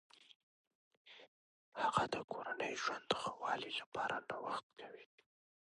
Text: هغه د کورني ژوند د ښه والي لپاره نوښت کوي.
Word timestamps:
هغه 1.81 2.03
د 2.13 2.15
کورني 2.31 2.71
ژوند 2.81 3.05
د 3.09 3.13
ښه 3.21 3.31
والي 3.43 3.71
لپاره 3.79 4.15
نوښت 4.29 4.65
کوي. 4.79 5.05